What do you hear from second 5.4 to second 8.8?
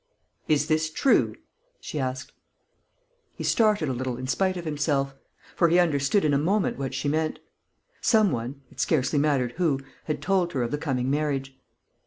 for he understood in a moment what she meant. Some one, it